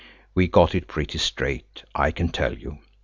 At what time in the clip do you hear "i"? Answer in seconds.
1.93-2.09